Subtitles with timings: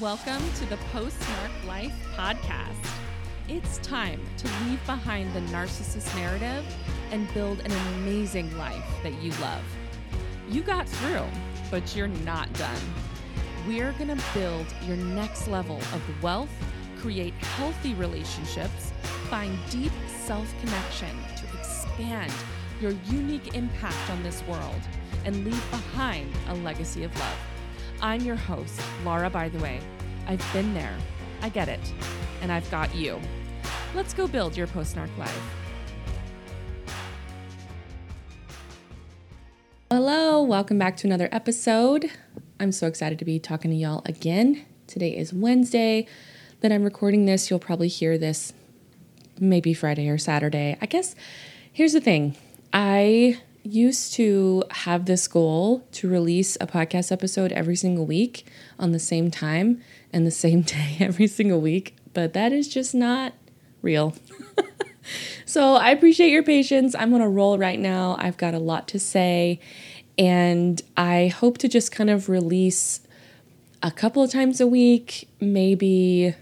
[0.00, 2.86] Welcome to the Post Narc Life podcast.
[3.48, 6.66] It's time to leave behind the narcissist narrative
[7.10, 9.62] and build an amazing life that you love.
[10.50, 11.24] You got through,
[11.70, 12.80] but you're not done.
[13.66, 16.52] We're going to build your next level of wealth,
[16.98, 18.92] create healthy relationships,
[19.30, 19.92] find deep
[20.26, 22.34] self connection to expand
[22.82, 24.80] your unique impact on this world,
[25.24, 27.38] and leave behind a legacy of love.
[28.02, 29.80] I'm your host, Laura, by the way.
[30.26, 30.94] I've been there.
[31.40, 31.80] I get it.
[32.42, 33.18] And I've got you.
[33.94, 35.54] Let's go build your post narc life.
[39.90, 42.10] Hello, welcome back to another episode.
[42.60, 44.66] I'm so excited to be talking to y'all again.
[44.86, 46.06] Today is Wednesday
[46.60, 47.48] that I'm recording this.
[47.48, 48.52] You'll probably hear this
[49.40, 50.76] maybe Friday or Saturday.
[50.82, 51.14] I guess
[51.72, 52.36] here's the thing
[52.74, 58.46] I used to have this goal to release a podcast episode every single week
[58.78, 62.94] on the same time and the same day every single week, but that is just
[62.94, 63.34] not
[63.82, 64.14] real.
[65.44, 66.94] so I appreciate your patience.
[66.94, 68.16] I'm going to roll right now.
[68.18, 69.60] I've got a lot to say,
[70.18, 73.00] and I hope to just kind of release
[73.82, 75.28] a couple of times a week.
[75.40, 76.34] Maybe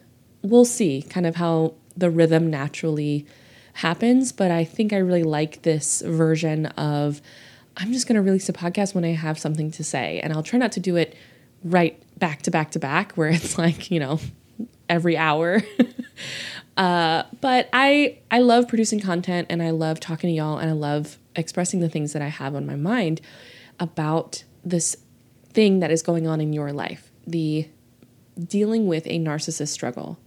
[0.43, 3.27] we'll see kind of how the rhythm naturally
[3.75, 7.21] happens, but I think I really like this version of
[7.77, 10.21] I'm just going to release a podcast when I have something to say.
[10.21, 11.17] And I'll try not to do it
[11.65, 14.21] right back to back to back, where it's like, you know,
[14.89, 15.63] every hour.
[16.77, 20.75] uh, but I I love producing content and I love talking to y'all and I
[20.75, 23.21] love expressing the things that I have on my mind
[23.81, 24.97] about this
[25.53, 27.69] thing that is going on in your life, the
[28.39, 30.19] dealing with a narcissist struggle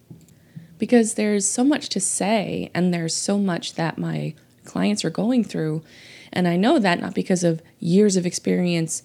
[0.78, 4.34] because there's so much to say and there's so much that my
[4.66, 5.84] clients are going through.
[6.32, 9.02] And I know that not because of years of experience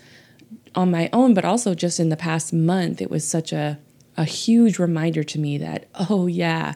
[0.75, 3.79] on my own, but also just in the past month, it was such a,
[4.17, 6.75] a huge reminder to me that, oh, yeah,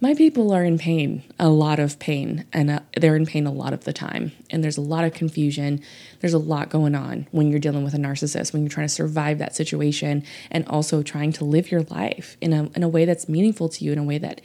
[0.00, 3.52] my people are in pain, a lot of pain, and uh, they're in pain a
[3.52, 4.30] lot of the time.
[4.48, 5.82] And there's a lot of confusion.
[6.20, 8.94] There's a lot going on when you're dealing with a narcissist, when you're trying to
[8.94, 13.04] survive that situation and also trying to live your life in a, in a way
[13.04, 14.40] that's meaningful to you, in a way that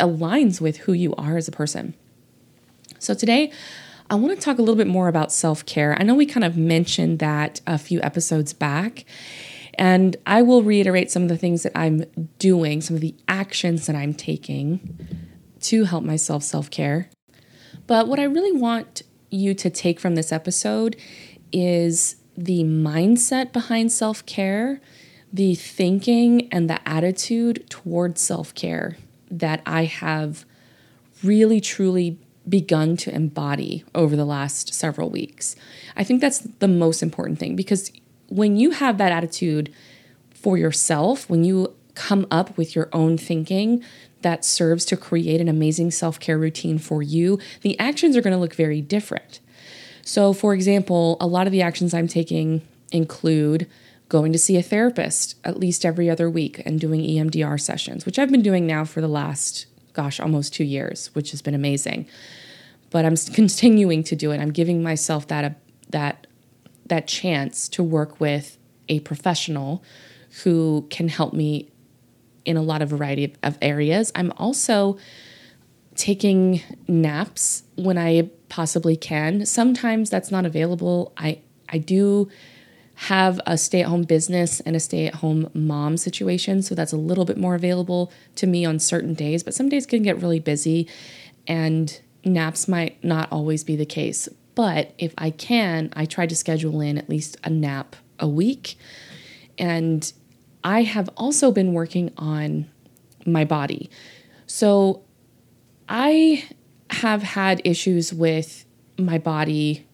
[0.00, 1.94] aligns with who you are as a person.
[2.98, 3.52] So today,
[4.10, 5.96] I want to talk a little bit more about self care.
[5.98, 9.04] I know we kind of mentioned that a few episodes back.
[9.78, 12.04] And I will reiterate some of the things that I'm
[12.38, 14.98] doing, some of the actions that I'm taking
[15.60, 17.08] to help myself self care.
[17.86, 20.96] But what I really want you to take from this episode
[21.52, 24.80] is the mindset behind self care,
[25.32, 28.96] the thinking and the attitude towards self care
[29.30, 30.44] that I have
[31.22, 32.18] really truly
[32.48, 35.54] begun to embody over the last several weeks.
[35.96, 37.92] I think that's the most important thing because
[38.28, 39.72] when you have that attitude
[40.30, 43.82] for yourself, when you come up with your own thinking
[44.22, 48.34] that serves to create an amazing self care routine for you, the actions are going
[48.34, 49.40] to look very different.
[50.02, 52.62] So, for example, a lot of the actions I'm taking
[52.92, 53.68] include
[54.08, 58.18] going to see a therapist at least every other week and doing EMDR sessions, which
[58.18, 62.06] I've been doing now for the last, gosh, almost two years, which has been amazing.
[62.90, 64.40] But I'm continuing to do it.
[64.40, 65.50] I'm giving myself that, uh,
[65.90, 66.26] that
[66.88, 69.82] that chance to work with a professional
[70.44, 71.70] who can help me
[72.44, 74.10] in a lot of variety of, of areas.
[74.14, 74.98] I'm also
[75.94, 79.44] taking naps when I possibly can.
[79.44, 81.12] Sometimes that's not available.
[81.16, 82.28] I I do
[82.94, 87.54] have a stay-at-home business and a stay-at-home mom situation, so that's a little bit more
[87.54, 90.88] available to me on certain days, but some days can get really busy
[91.46, 94.28] and naps might not always be the case.
[94.58, 98.76] But if I can, I try to schedule in at least a nap a week.
[99.56, 100.12] And
[100.64, 102.68] I have also been working on
[103.24, 103.88] my body.
[104.48, 105.04] So
[105.88, 106.44] I
[106.90, 108.64] have had issues with
[108.98, 109.86] my body,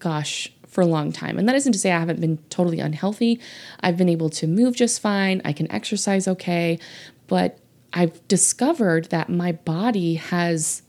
[0.00, 1.38] gosh, for a long time.
[1.38, 3.38] And that isn't to say I haven't been totally unhealthy.
[3.78, 6.80] I've been able to move just fine, I can exercise okay,
[7.28, 7.60] but
[7.92, 10.82] I've discovered that my body has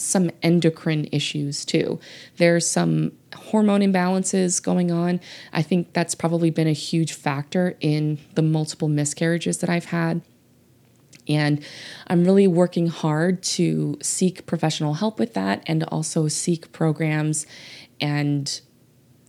[0.00, 2.00] some endocrine issues too.
[2.36, 5.20] There's some hormone imbalances going on.
[5.52, 10.22] I think that's probably been a huge factor in the multiple miscarriages that I've had.
[11.28, 11.64] And
[12.06, 17.46] I'm really working hard to seek professional help with that and also seek programs
[18.00, 18.60] and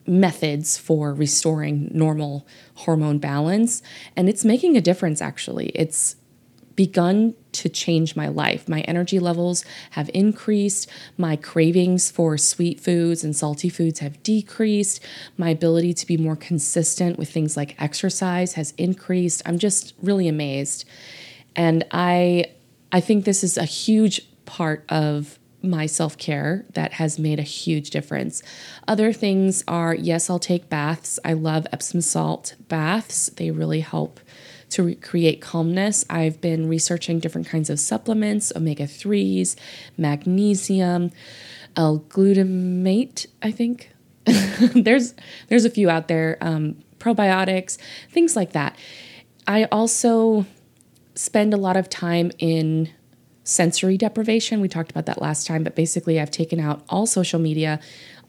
[0.08, 3.84] methods for restoring normal hormone balance.
[4.16, 5.68] And it's making a difference, actually.
[5.76, 6.16] It's
[6.76, 8.68] begun to change my life.
[8.68, 10.90] My energy levels have increased.
[11.18, 15.02] My cravings for sweet foods and salty foods have decreased.
[15.38, 19.42] My ability to be more consistent with things like exercise has increased.
[19.46, 20.86] I'm just really amazed.
[21.56, 22.46] And I
[22.92, 27.44] I think this is a huge part of my self care that has made a
[27.44, 28.42] huge difference.
[28.88, 31.20] Other things are yes, I'll take baths.
[31.24, 34.20] I love Epsom salt baths, they really help
[34.72, 36.04] to re- create calmness.
[36.10, 39.56] I've been researching different kinds of supplements, omega 3s,
[39.98, 41.12] magnesium,
[41.76, 43.92] L-glutamate, I think.
[44.76, 45.16] there's
[45.48, 47.78] there's a few out there, um, probiotics,
[48.10, 48.76] things like that.
[49.48, 50.46] I also
[51.16, 52.90] spend a lot of time in
[53.44, 54.62] sensory deprivation.
[54.62, 57.80] We talked about that last time, but basically, I've taken out all social media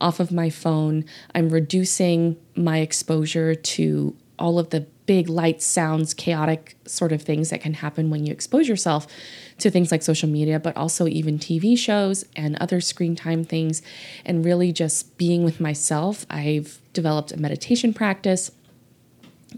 [0.00, 1.04] off of my phone.
[1.34, 7.50] I'm reducing my exposure to all of the big lights, sounds, chaotic sort of things
[7.50, 9.06] that can happen when you expose yourself
[9.58, 13.82] to things like social media, but also even TV shows and other screen time things,
[14.24, 16.24] and really just being with myself.
[16.30, 18.50] I've developed a meditation practice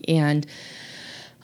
[0.09, 0.47] and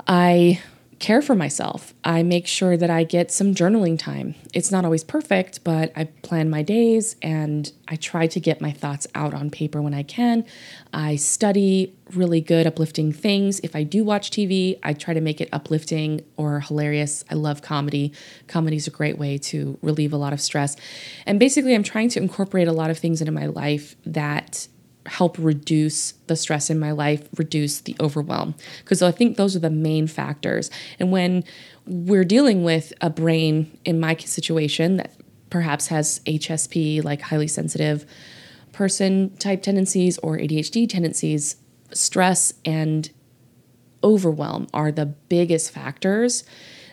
[0.06, 0.60] I
[1.00, 1.94] care for myself.
[2.04, 4.34] I make sure that I get some journaling time.
[4.52, 8.70] It's not always perfect, but I plan my days and I try to get my
[8.70, 10.44] thoughts out on paper when I can.
[10.92, 13.60] I study really good, uplifting things.
[13.60, 17.24] If I do watch TV, I try to make it uplifting or hilarious.
[17.30, 18.12] I love comedy.
[18.46, 20.76] Comedy is a great way to relieve a lot of stress.
[21.24, 24.68] And basically, I'm trying to incorporate a lot of things into my life that
[25.10, 28.54] help reduce the stress in my life, reduce the overwhelm.
[28.78, 30.70] Because I think those are the main factors.
[31.00, 31.42] And when
[31.84, 35.12] we're dealing with a brain, in my situation, that
[35.50, 38.06] perhaps has HSP, like highly sensitive
[38.72, 41.56] person type tendencies or ADHD tendencies,
[41.92, 43.10] stress and
[44.04, 46.44] overwhelm are the biggest factors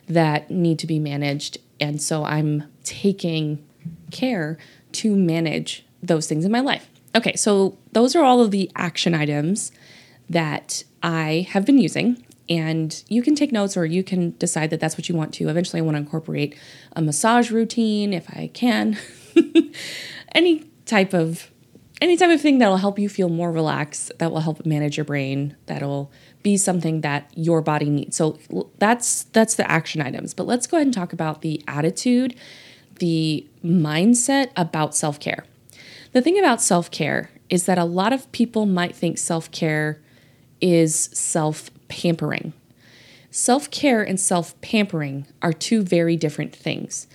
[0.09, 1.59] that need to be managed.
[1.79, 3.63] And so I'm taking
[4.09, 4.57] care
[4.93, 6.89] to manage those things in my life.
[7.17, 9.71] Okay, so those are all of the action items
[10.29, 12.23] that I have been using.
[12.47, 15.49] And you can take notes or you can decide that that's what you want to.
[15.49, 16.55] Eventually, I want to incorporate
[16.93, 18.99] a massage routine if I can.
[20.31, 21.49] any type of
[21.99, 25.03] any type of thing that'll help you feel more relaxed, that will help manage your
[25.03, 26.11] brain, that'll
[26.43, 28.15] be something that your body needs.
[28.15, 28.37] So
[28.77, 30.35] that's that's the action items.
[30.35, 32.35] But let's go ahead and talk about the attitude,
[32.99, 35.43] the mindset about self-care.
[36.13, 40.01] The thing about self care is that a lot of people might think self care
[40.61, 42.53] is self pampering.
[43.29, 47.07] Self care and self pampering are two very different things.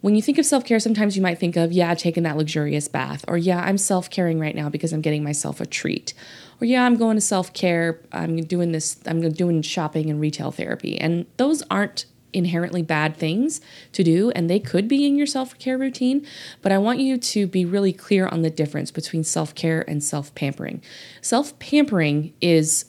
[0.00, 2.36] When you think of self care, sometimes you might think of, yeah, I've taken that
[2.36, 6.14] luxurious bath, or yeah, I'm self caring right now because I'm getting myself a treat,
[6.60, 10.50] or yeah, I'm going to self care, I'm doing this, I'm doing shopping and retail
[10.50, 11.00] therapy.
[11.00, 13.60] And those aren't inherently bad things
[13.92, 16.26] to do and they could be in your self-care routine
[16.60, 20.82] but i want you to be really clear on the difference between self-care and self-pampering.
[21.20, 22.86] Self-pampering is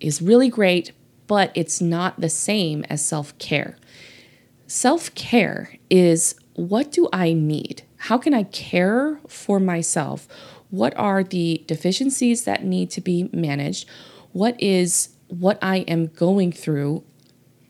[0.00, 0.92] is really great
[1.26, 3.78] but it's not the same as self-care.
[4.66, 7.82] Self-care is what do i need?
[7.96, 10.28] How can i care for myself?
[10.70, 13.88] What are the deficiencies that need to be managed?
[14.32, 17.04] What is what I am going through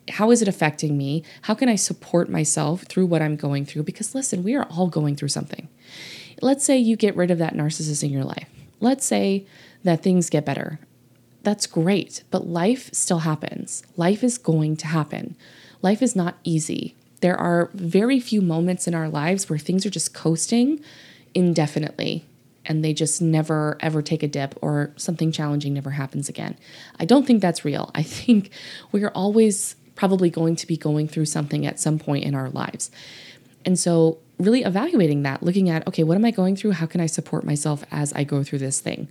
[0.08, 1.22] how is it affecting me?
[1.42, 3.84] How can I support myself through what I'm going through?
[3.84, 5.68] Because listen, we are all going through something.
[6.42, 8.48] Let's say you get rid of that narcissist in your life.
[8.80, 9.46] Let's say
[9.82, 10.78] that things get better.
[11.42, 13.82] That's great, but life still happens.
[13.96, 15.36] Life is going to happen.
[15.82, 16.96] Life is not easy.
[17.20, 20.82] There are very few moments in our lives where things are just coasting
[21.34, 22.24] indefinitely
[22.66, 26.56] and they just never ever take a dip or something challenging never happens again.
[26.98, 27.90] I don't think that's real.
[27.94, 28.50] I think
[28.92, 32.50] we are always probably going to be going through something at some point in our
[32.50, 32.90] lives.
[33.64, 36.72] And so, really evaluating that, looking at, okay, what am I going through?
[36.72, 39.08] How can I support myself as I go through this thing?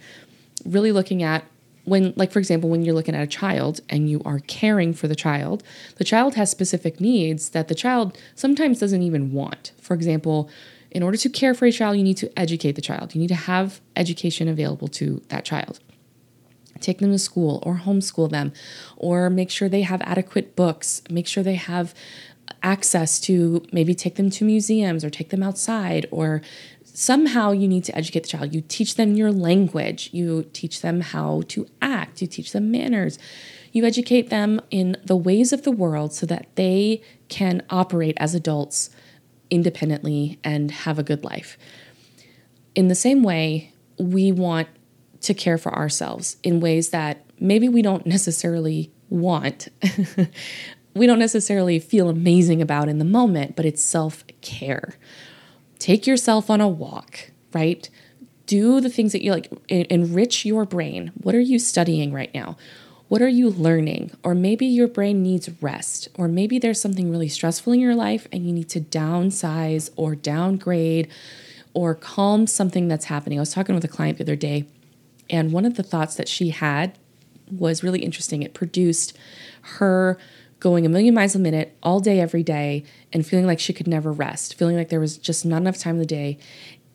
[0.66, 1.46] Really looking at
[1.86, 5.08] when, like, for example, when you're looking at a child and you are caring for
[5.08, 5.64] the child,
[5.98, 9.74] the child has specific needs that the child sometimes doesn't even want.
[9.82, 10.50] For example,
[10.92, 13.16] in order to care for a child, you need to educate the child.
[13.16, 15.80] You need to have education available to that child
[16.80, 18.54] take them to school or homeschool them
[18.98, 21.94] or make sure they have adequate books, make sure they have
[22.62, 26.42] access to maybe take them to museums or take them outside or
[26.84, 28.54] somehow you need to educate the child.
[28.54, 33.18] You teach them your language, you teach them how to act, you teach them manners.
[33.72, 38.36] You educate them in the ways of the world so that they can operate as
[38.36, 38.92] adults
[39.50, 41.58] independently and have a good life.
[42.76, 44.68] In the same way, we want
[45.24, 49.70] to care for ourselves in ways that maybe we don't necessarily want.
[50.94, 54.96] we don't necessarily feel amazing about in the moment, but it's self care.
[55.80, 57.90] Take yourself on a walk, right?
[58.46, 61.12] Do the things that you like, enrich your brain.
[61.22, 62.58] What are you studying right now?
[63.08, 64.12] What are you learning?
[64.24, 68.28] Or maybe your brain needs rest, or maybe there's something really stressful in your life
[68.32, 71.10] and you need to downsize or downgrade
[71.74, 73.40] or calm something that's happening.
[73.40, 74.66] I was talking with a client the other day,
[75.30, 76.98] and one of the thoughts that she had
[77.52, 78.42] was really interesting.
[78.42, 79.18] It produced
[79.78, 80.18] her
[80.60, 83.88] going a million miles a minute all day, every day, and feeling like she could
[83.88, 86.38] never rest, feeling like there was just not enough time in the day.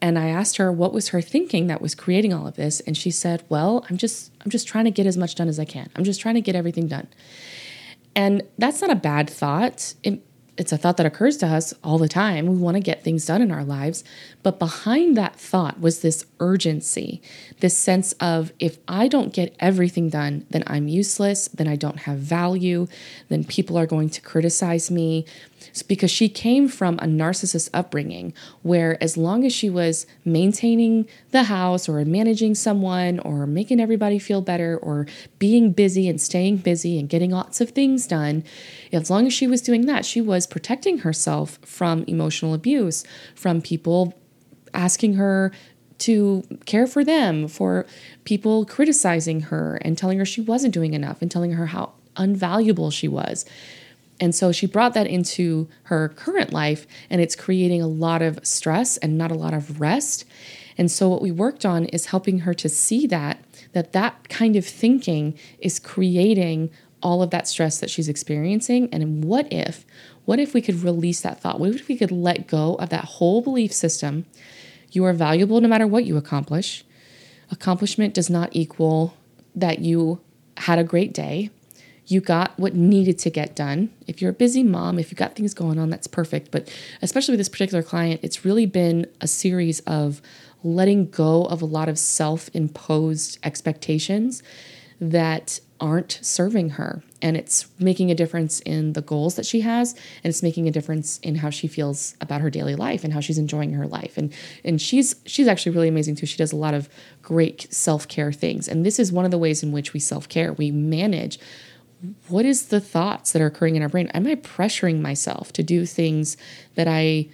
[0.00, 2.96] And I asked her what was her thinking that was creating all of this, and
[2.96, 5.64] she said, "Well, I'm just I'm just trying to get as much done as I
[5.64, 5.90] can.
[5.96, 7.08] I'm just trying to get everything done."
[8.14, 9.94] And that's not a bad thought.
[10.02, 10.22] It
[10.58, 12.48] it's a thought that occurs to us all the time.
[12.48, 14.02] We want to get things done in our lives.
[14.42, 17.22] But behind that thought was this urgency,
[17.60, 22.00] this sense of if I don't get everything done, then I'm useless, then I don't
[22.00, 22.88] have value,
[23.28, 25.24] then people are going to criticize me.
[25.68, 31.06] It's because she came from a narcissist upbringing where, as long as she was maintaining
[31.30, 35.06] the house or managing someone or making everybody feel better or
[35.38, 38.44] being busy and staying busy and getting lots of things done,
[38.92, 43.04] as long as she was doing that, she was protecting herself from emotional abuse,
[43.34, 44.14] from people
[44.74, 45.52] asking her
[45.98, 47.84] to care for them, for
[48.24, 52.92] people criticizing her and telling her she wasn't doing enough and telling her how unvaluable
[52.92, 53.44] she was.
[54.20, 58.44] And so she brought that into her current life, and it's creating a lot of
[58.44, 60.24] stress and not a lot of rest.
[60.76, 64.56] And so what we worked on is helping her to see that that that kind
[64.56, 66.70] of thinking is creating
[67.02, 68.88] all of that stress that she's experiencing.
[68.92, 69.84] And what if
[70.24, 71.58] what if we could release that thought?
[71.58, 74.26] What if we could let go of that whole belief system?
[74.90, 76.84] You are valuable no matter what you accomplish.
[77.50, 79.14] Accomplishment does not equal
[79.54, 80.20] that you
[80.58, 81.48] had a great day.
[82.06, 83.90] You got what needed to get done.
[84.06, 86.50] If you're a busy mom, if you've got things going on, that's perfect.
[86.50, 90.20] But especially with this particular client, it's really been a series of
[90.62, 94.42] letting go of a lot of self imposed expectations
[95.00, 97.02] that aren't serving her.
[97.22, 100.70] And it's making a difference in the goals that she has and it's making a
[100.70, 104.16] difference in how she feels about her daily life and how she's enjoying her life.
[104.16, 104.32] And
[104.64, 106.26] and she's she's actually really amazing too.
[106.26, 106.88] She does a lot of
[107.22, 108.68] great self-care things.
[108.68, 110.52] And this is one of the ways in which we self-care.
[110.52, 111.38] We manage
[112.28, 114.08] what is the thoughts that are occurring in our brain.
[114.08, 116.36] Am i pressuring myself to do things
[116.76, 117.28] that i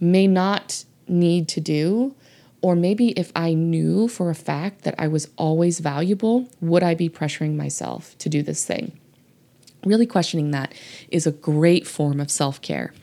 [0.00, 2.14] may not need to do
[2.64, 6.94] or maybe if I knew for a fact that I was always valuable, would I
[6.94, 8.98] be pressuring myself to do this thing?
[9.84, 10.72] Really questioning that
[11.10, 12.94] is a great form of self care.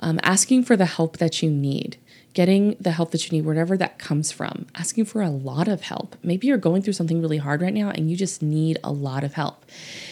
[0.00, 1.96] Um, asking for the help that you need,
[2.34, 5.80] getting the help that you need, wherever that comes from, asking for a lot of
[5.80, 6.14] help.
[6.22, 9.24] Maybe you're going through something really hard right now and you just need a lot
[9.24, 9.64] of help.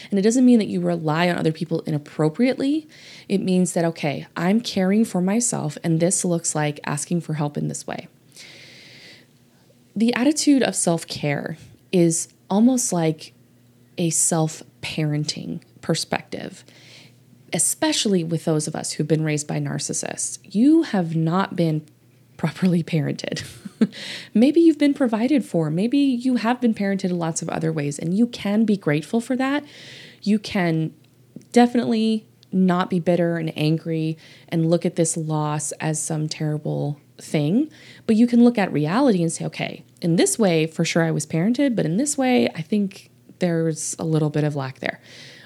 [0.09, 2.87] And it doesn't mean that you rely on other people inappropriately.
[3.27, 7.55] It means that, okay, I'm caring for myself and this looks like asking for help
[7.55, 8.07] in this way
[9.99, 11.57] the attitude of self care
[11.91, 13.33] is almost like
[13.97, 16.63] a self parenting perspective,
[17.51, 20.39] especially with those of us who've been raised by narcissists.
[20.43, 21.85] You have not been
[22.37, 23.43] properly parented.
[24.33, 25.69] maybe you've been provided for.
[25.69, 29.19] Maybe you have been parented in lots of other ways, and you can be grateful
[29.19, 29.65] for that.
[30.21, 30.93] You can
[31.51, 37.69] definitely not be bitter and angry and look at this loss as some terrible thing,
[38.05, 41.11] but you can look at reality and say, okay, in this way, for sure I
[41.11, 43.09] was parented, but in this way, I think
[43.39, 44.99] there's a little bit of lack there.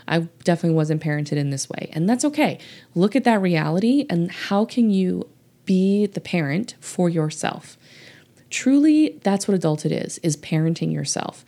[0.08, 1.90] I definitely wasn't parented in this way.
[1.94, 2.60] And that's okay.
[2.94, 5.30] Look at that reality and how can you
[5.66, 7.78] be the parent for yourself?
[8.50, 11.46] Truly, that's what adulthood is, is parenting yourself.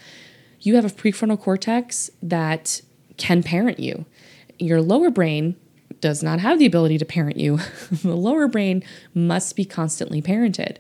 [0.62, 2.82] You have a prefrontal cortex that
[3.18, 4.06] can parent you.
[4.58, 5.58] Your lower brain
[6.06, 7.58] does not have the ability to parent you.
[8.04, 8.84] the lower brain
[9.16, 10.78] must be constantly parented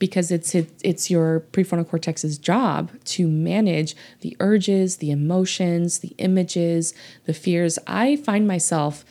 [0.00, 6.92] because it's it's your prefrontal cortex's job to manage the urges, the emotions, the images,
[7.24, 7.78] the fears.
[7.86, 9.04] I find myself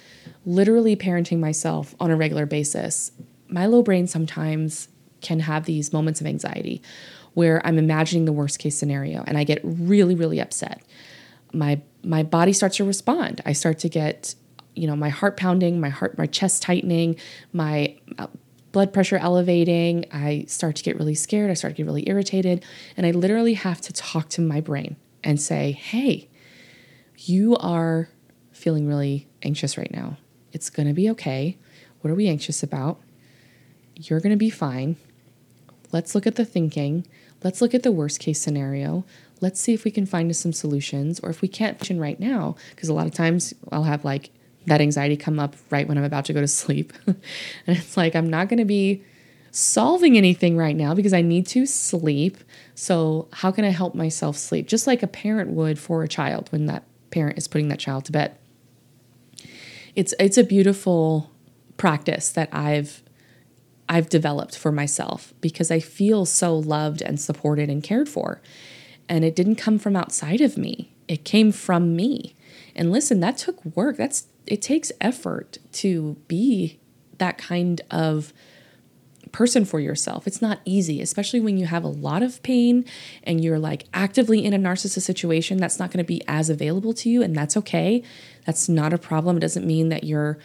[0.45, 3.13] literally parenting myself on a regular basis.
[3.47, 4.89] My low brain sometimes
[5.21, 6.81] can have these moments of anxiety
[7.35, 10.81] where I'm imagining the worst case scenario and I get really really upset.
[11.53, 13.39] My my body starts to respond.
[13.45, 14.35] I start to get
[14.75, 17.15] you know my heart pounding my heart my chest tightening
[17.51, 18.27] my uh,
[18.71, 20.05] blood pressure elevating.
[20.11, 21.51] I start to get really scared.
[21.51, 22.63] I start to get really irritated.
[22.95, 26.29] And I literally have to talk to my brain and say, hey,
[27.17, 28.09] you are
[28.51, 30.17] feeling really anxious right now.
[30.51, 31.57] It's going to be okay.
[32.01, 32.99] What are we anxious about?
[33.95, 34.95] You're going to be fine.
[35.91, 37.05] Let's look at the thinking.
[37.43, 39.03] Let's look at the worst case scenario.
[39.41, 42.89] Let's see if we can find some solutions or if we can't right now, because
[42.89, 44.29] a lot of times I'll have like
[44.67, 46.93] that anxiety come up right when I'm about to go to sleep.
[47.07, 47.17] and
[47.67, 49.03] it's like, I'm not going to be
[49.51, 52.37] solving anything right now because I need to sleep.
[52.75, 54.67] So, how can I help myself sleep?
[54.67, 58.05] Just like a parent would for a child when that parent is putting that child
[58.05, 58.37] to bed.
[59.95, 61.31] It's it's a beautiful
[61.77, 63.03] practice that I've
[63.89, 68.41] I've developed for myself because I feel so loved and supported and cared for.
[69.09, 70.93] And it didn't come from outside of me.
[71.09, 72.35] It came from me.
[72.73, 73.97] And listen, that took work.
[73.97, 76.79] That's it takes effort to be
[77.17, 78.33] that kind of
[79.31, 80.27] person for yourself.
[80.27, 82.85] It's not easy, especially when you have a lot of pain
[83.23, 86.93] and you're like actively in a narcissist situation that's not going to be as available
[86.95, 88.03] to you and that's okay.
[88.45, 89.37] That's not a problem.
[89.37, 90.37] It doesn't mean that you're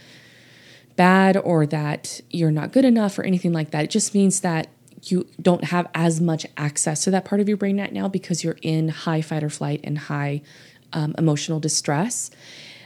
[0.94, 3.84] bad or that you're not good enough or anything like that.
[3.84, 4.68] It just means that
[5.02, 8.42] you don't have as much access to that part of your brain right now because
[8.42, 10.42] you're in high fight or flight and high
[10.92, 12.30] um, emotional distress.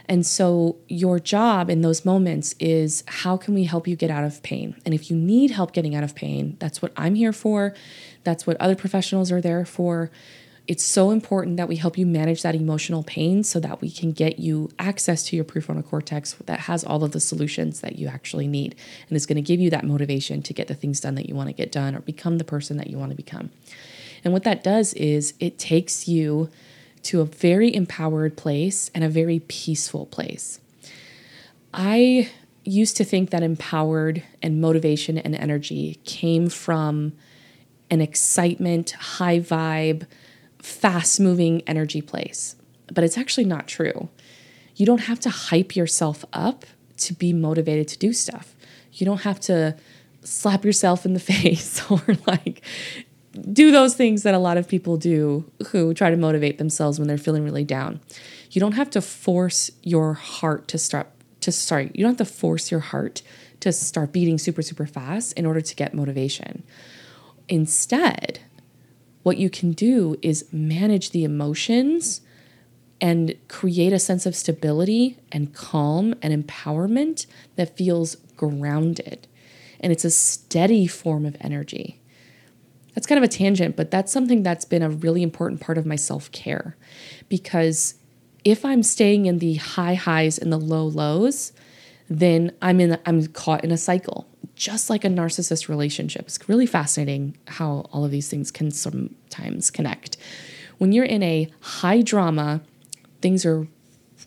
[0.07, 4.23] And so, your job in those moments is how can we help you get out
[4.23, 4.75] of pain?
[4.85, 7.73] And if you need help getting out of pain, that's what I'm here for.
[8.23, 10.11] That's what other professionals are there for.
[10.67, 14.11] It's so important that we help you manage that emotional pain so that we can
[14.11, 18.07] get you access to your prefrontal cortex that has all of the solutions that you
[18.07, 18.75] actually need
[19.09, 21.35] and is going to give you that motivation to get the things done that you
[21.35, 23.49] want to get done or become the person that you want to become.
[24.23, 26.49] And what that does is it takes you
[27.03, 30.59] to a very empowered place and a very peaceful place.
[31.73, 32.29] I
[32.63, 37.13] used to think that empowered and motivation and energy came from
[37.89, 40.05] an excitement, high vibe,
[40.59, 42.55] fast moving energy place.
[42.91, 44.09] But it's actually not true.
[44.75, 46.65] You don't have to hype yourself up
[46.97, 48.55] to be motivated to do stuff.
[48.93, 49.75] You don't have to
[50.23, 52.61] slap yourself in the face or like
[53.31, 57.07] do those things that a lot of people do who try to motivate themselves when
[57.07, 58.01] they're feeling really down.
[58.51, 61.07] You don't have to force your heart to start
[61.41, 63.21] to sorry, you don't have to force your heart
[63.61, 66.63] to start beating super super fast in order to get motivation.
[67.47, 68.41] Instead,
[69.23, 72.21] what you can do is manage the emotions
[72.99, 79.27] and create a sense of stability and calm and empowerment that feels grounded.
[79.79, 82.00] And it's a steady form of energy
[82.93, 85.85] that's kind of a tangent, but that's something that's been a really important part of
[85.85, 86.75] my self care
[87.29, 87.95] because
[88.43, 91.53] if I'm staying in the high highs and the low lows,
[92.09, 96.23] then I'm in I'm caught in a cycle, just like a narcissist relationship.
[96.23, 100.17] It's really fascinating how all of these things can sometimes connect.
[100.77, 102.61] When you're in a high drama,
[103.21, 103.67] things are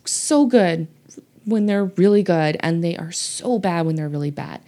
[0.05, 0.87] so good
[1.43, 4.61] when they're really good, and they are so bad when they're really bad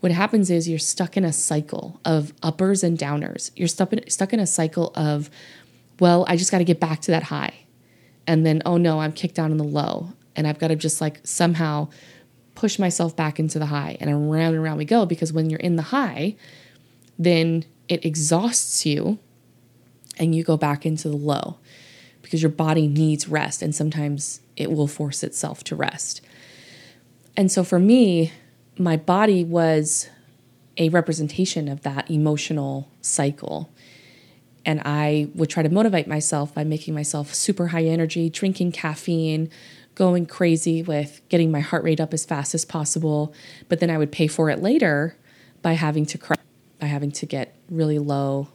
[0.00, 3.50] what happens is you're stuck in a cycle of uppers and downers.
[3.56, 5.28] You're stuck in, stuck in a cycle of,
[5.98, 7.54] well, I just got to get back to that high.
[8.26, 10.12] And then, oh no, I'm kicked down in the low.
[10.36, 11.88] And I've got to just like somehow
[12.54, 13.96] push myself back into the high.
[14.00, 16.36] And around and around we go because when you're in the high,
[17.18, 19.18] then it exhausts you
[20.18, 21.58] and you go back into the low
[22.22, 23.62] because your body needs rest.
[23.62, 26.20] And sometimes it will force itself to rest.
[27.36, 28.32] And so for me,
[28.78, 30.08] my body was
[30.76, 33.70] a representation of that emotional cycle.
[34.64, 39.50] And I would try to motivate myself by making myself super high energy, drinking caffeine,
[39.94, 43.34] going crazy with getting my heart rate up as fast as possible.
[43.68, 45.16] But then I would pay for it later
[45.62, 46.36] by having to cry,
[46.78, 48.48] by having to get really low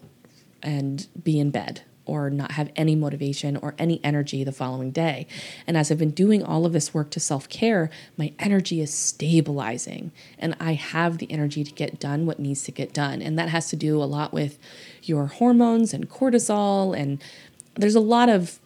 [0.61, 5.25] and be in bed or not have any motivation or any energy the following day.
[5.65, 8.93] And as I've been doing all of this work to self care, my energy is
[8.93, 13.21] stabilizing and I have the energy to get done what needs to get done.
[13.21, 14.57] And that has to do a lot with
[15.03, 16.97] your hormones and cortisol.
[16.97, 17.23] And
[17.75, 18.59] there's a lot of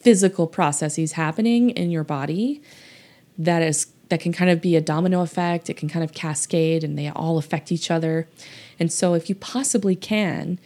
[0.00, 2.62] physical processes happening in your body
[3.38, 6.84] that is that can kind of be a domino effect it can kind of cascade
[6.84, 8.28] and they all affect each other
[8.78, 10.60] and so if you possibly can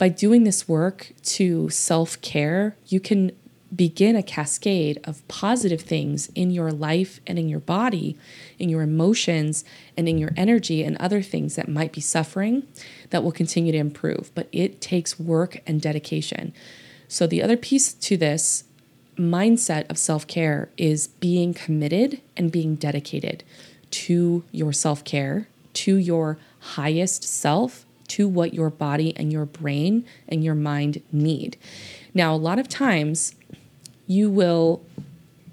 [0.00, 3.32] by doing this work to self care, you can
[3.76, 8.16] begin a cascade of positive things in your life and in your body,
[8.58, 9.62] in your emotions,
[9.98, 12.66] and in your energy, and other things that might be suffering
[13.10, 14.30] that will continue to improve.
[14.34, 16.54] But it takes work and dedication.
[17.06, 18.64] So, the other piece to this
[19.18, 23.44] mindset of self care is being committed and being dedicated
[23.90, 30.04] to your self care, to your highest self, to what your body and your brain
[30.28, 31.56] and your mind need.
[32.14, 33.34] Now, a lot of times
[34.06, 34.82] you will,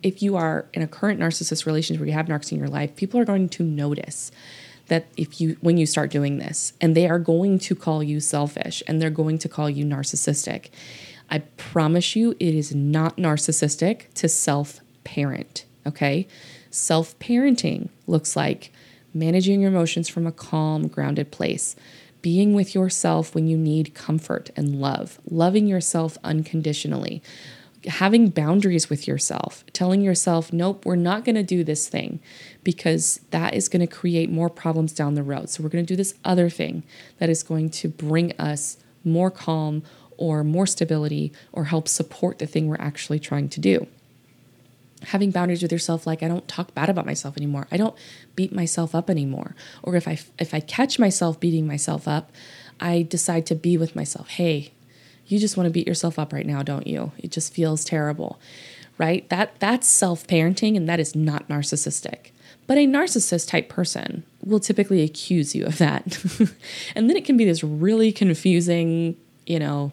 [0.04, 2.96] if you are in a current narcissist relationship where you have narcs in your life,
[2.96, 4.32] people are going to notice
[4.88, 8.20] that if you when you start doing this and they are going to call you
[8.22, 10.70] selfish and they're going to call you narcissistic
[11.30, 16.28] i promise you it is not narcissistic to self parent Okay.
[16.70, 18.72] Self parenting looks like
[19.13, 21.76] managing your emotions from a calm, grounded place,
[22.21, 27.21] being with yourself when you need comfort and love, loving yourself unconditionally,
[27.86, 32.19] having boundaries with yourself, telling yourself, nope, we're not going to do this thing
[32.63, 35.49] because that is going to create more problems down the road.
[35.49, 36.84] So we're going to do this other thing
[37.19, 39.84] that is going to bring us more calm
[40.17, 43.88] or more stability or help support the thing we're actually trying to do
[45.04, 47.68] having boundaries with yourself like i don't talk bad about myself anymore.
[47.72, 47.96] I don't
[48.36, 49.56] beat myself up anymore.
[49.84, 52.32] Or if i if i catch myself beating myself up
[52.80, 54.30] i decide to be with myself.
[54.30, 54.72] Hey
[55.28, 57.12] you just want to beat yourself up right now don't you?
[57.18, 58.40] It just feels terrible
[58.98, 59.30] right?
[59.30, 62.32] That that's self-parenting and that is not narcissistic.
[62.66, 66.18] But a narcissist type person will typically accuse you of that.
[66.96, 69.92] And then it can be this really confusing you know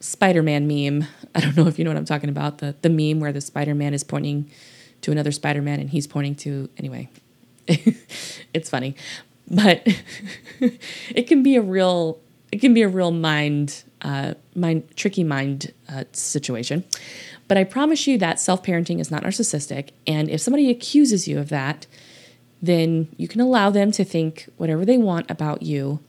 [0.00, 1.08] Spider-Man meme.
[1.34, 2.58] I don't know if you know what I'm talking about.
[2.58, 4.50] The the meme where the Spider-Man is pointing
[5.02, 7.08] to another Spider-Man and he's pointing to anyway.
[7.66, 8.94] it's funny.
[9.50, 9.86] But
[11.10, 15.72] it can be a real it can be a real mind uh, mind tricky mind
[15.88, 16.84] uh, situation.
[17.48, 21.48] But I promise you that self-parenting is not narcissistic and if somebody accuses you of
[21.50, 21.86] that,
[22.60, 26.00] then you can allow them to think whatever they want about you.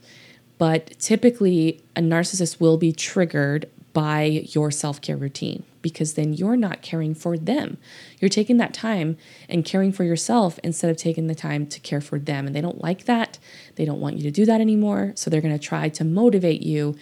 [0.56, 6.56] But typically, a narcissist will be triggered by your self care routine because then you're
[6.56, 7.78] not caring for them.
[8.18, 9.16] You're taking that time
[9.48, 12.46] and caring for yourself instead of taking the time to care for them.
[12.46, 13.38] And they don't like that.
[13.76, 15.12] They don't want you to do that anymore.
[15.14, 16.96] So they're going to try to motivate you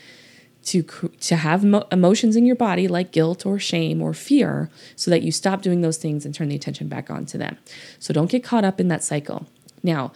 [0.65, 5.11] to to have mo- emotions in your body like guilt or shame or fear so
[5.11, 7.57] that you stop doing those things and turn the attention back onto them.
[7.99, 9.47] So don't get caught up in that cycle.
[9.83, 10.13] Now,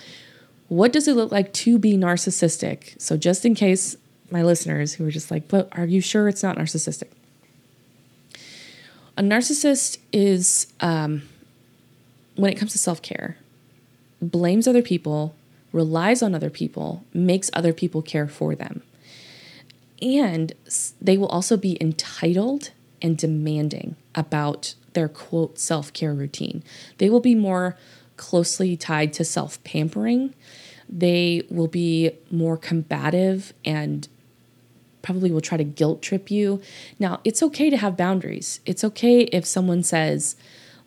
[0.69, 3.01] what does it look like to be narcissistic?
[3.01, 3.97] So just in case
[4.31, 7.09] my listeners who are just like, but are you sure it's not narcissistic?
[9.17, 11.23] A narcissist is, um,
[12.35, 13.37] when it comes to self care,
[14.21, 15.35] blames other people,
[15.73, 18.83] relies on other people, makes other people care for them.
[20.03, 20.53] And
[21.01, 26.62] they will also be entitled and demanding about their quote self care routine.
[26.99, 27.77] They will be more
[28.17, 30.35] closely tied to self pampering.
[30.89, 34.09] They will be more combative and
[35.07, 36.61] probably will try to guilt trip you.
[36.99, 38.59] Now, it's okay to have boundaries.
[38.66, 40.35] It's okay if someone says,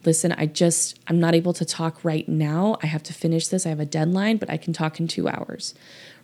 [0.03, 2.77] listen, I just, I'm not able to talk right now.
[2.83, 3.65] I have to finish this.
[3.65, 5.73] I have a deadline, but I can talk in two hours,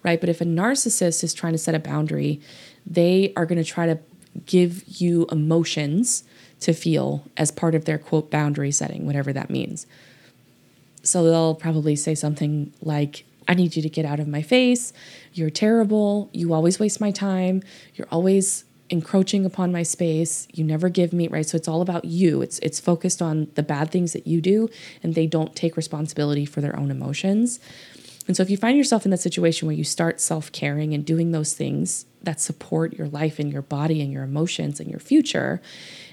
[0.03, 0.19] right?
[0.19, 2.41] But if a narcissist is trying to set a boundary,
[2.85, 3.97] they are going to try to
[4.45, 6.25] give you emotions
[6.59, 9.87] to feel as part of their quote boundary setting, whatever that means.
[11.01, 14.93] So they'll probably say something like, I need you to get out of my face.
[15.33, 16.29] You're terrible.
[16.33, 17.61] You always waste my time.
[17.95, 20.47] You're always encroaching upon my space.
[20.53, 21.45] You never give me, right?
[21.45, 22.41] So it's all about you.
[22.41, 24.69] It's it's focused on the bad things that you do
[25.01, 27.59] and they don't take responsibility for their own emotions.
[28.27, 31.31] And so if you find yourself in that situation where you start self-caring and doing
[31.31, 35.61] those things that support your life and your body and your emotions and your future,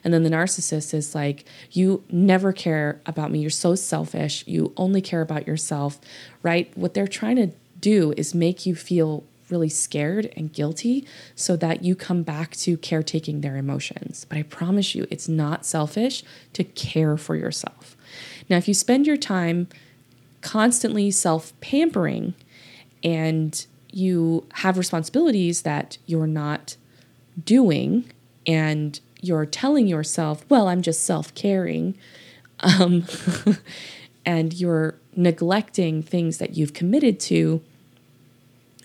[0.05, 3.39] and then the narcissist is like, you never care about me.
[3.39, 4.45] You're so selfish.
[4.47, 6.01] You only care about yourself,
[6.43, 6.71] right?
[6.77, 11.83] What they're trying to do is make you feel really scared and guilty so that
[11.83, 14.27] you come back to caretaking their emotions.
[14.29, 17.97] But I promise you, it's not selfish to care for yourself.
[18.49, 19.69] Now, if you spend your time
[20.43, 22.35] constantly self pampering
[23.03, 26.77] and you have responsibilities that you're not
[27.45, 28.11] doing
[28.47, 31.97] and you're telling yourself, well, I'm just self caring,
[32.61, 33.05] um,
[34.27, 37.63] and you're neglecting things that you've committed to,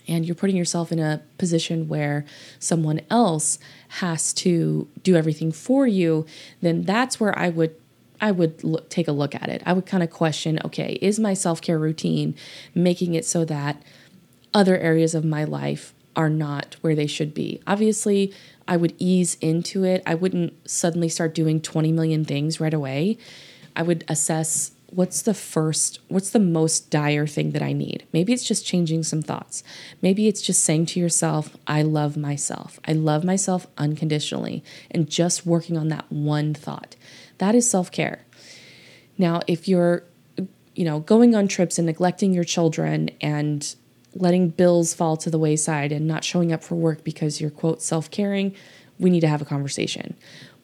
[0.06, 2.24] and you're putting yourself in a position where
[2.58, 6.24] someone else has to do everything for you,
[6.62, 7.74] then that's where I would
[8.20, 9.62] I would look, take a look at it.
[9.64, 12.34] I would kind of question okay, is my self care routine
[12.74, 13.82] making it so that
[14.54, 17.60] other areas of my life are not where they should be?
[17.66, 18.32] Obviously,
[18.66, 20.02] I would ease into it.
[20.04, 23.18] I wouldn't suddenly start doing 20 million things right away.
[23.76, 28.06] I would assess what's the first, what's the most dire thing that I need?
[28.12, 29.62] Maybe it's just changing some thoughts.
[30.00, 32.80] Maybe it's just saying to yourself, I love myself.
[32.86, 36.96] I love myself unconditionally, and just working on that one thought.
[37.38, 38.24] That is self care.
[39.16, 40.04] Now, if you're,
[40.74, 43.74] you know, going on trips and neglecting your children and
[44.14, 47.82] letting bills fall to the wayside and not showing up for work because you're, quote,
[47.82, 48.54] self caring,
[48.98, 50.16] we need to have a conversation.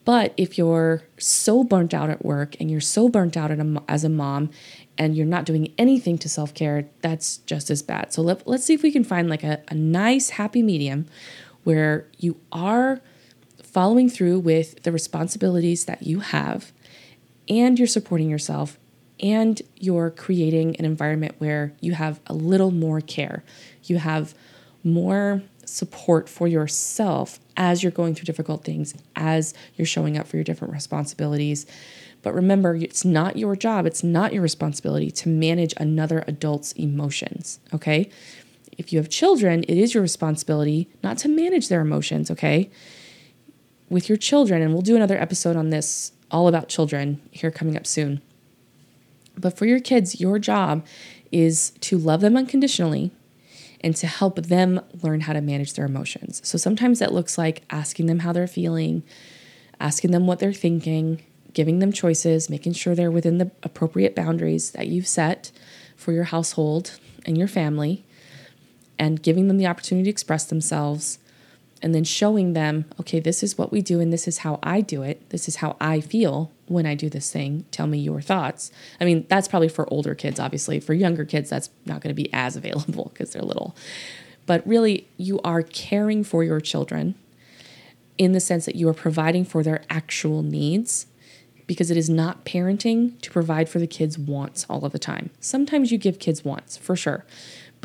[0.05, 3.51] But if you're so burnt out at work and you're so burnt out
[3.89, 4.51] as a mom
[4.97, 8.13] and you're not doing anything to self care, that's just as bad.
[8.13, 11.07] So let, let's see if we can find like a, a nice, happy medium
[11.63, 13.01] where you are
[13.75, 16.71] following through with the responsibilities that you have
[17.49, 18.79] and you're supporting yourself
[19.19, 23.43] and you're creating an environment where you have a little more care.
[23.83, 24.33] You have
[24.81, 30.37] more support for yourself as you're going through difficult things, as you're showing up for
[30.37, 31.65] your different responsibilities.
[32.21, 37.59] But remember, it's not your job, it's not your responsibility to manage another adult's emotions,
[37.73, 38.09] okay?
[38.77, 42.69] If you have children, it is your responsibility not to manage their emotions, okay?
[43.89, 47.77] With your children, and we'll do another episode on this all about children here coming
[47.77, 48.21] up soon.
[49.37, 50.85] But for your kids, your job
[51.31, 53.11] is to love them unconditionally
[53.81, 56.41] and to help them learn how to manage their emotions.
[56.43, 59.03] So sometimes that looks like asking them how they're feeling,
[59.79, 61.21] asking them what they're thinking,
[61.53, 65.51] giving them choices, making sure they're within the appropriate boundaries that you've set
[65.95, 68.03] for your household and your family,
[68.97, 71.19] and giving them the opportunity to express themselves
[71.81, 74.81] and then showing them, okay, this is what we do and this is how I
[74.81, 75.29] do it.
[75.29, 77.65] This is how I feel when I do this thing.
[77.71, 78.71] Tell me your thoughts.
[78.99, 80.79] I mean, that's probably for older kids, obviously.
[80.79, 83.75] For younger kids, that's not going to be as available because they're little.
[84.45, 87.15] But really, you are caring for your children
[88.17, 91.07] in the sense that you are providing for their actual needs
[91.67, 95.31] because it is not parenting to provide for the kids' wants all of the time.
[95.39, 97.25] Sometimes you give kids wants, for sure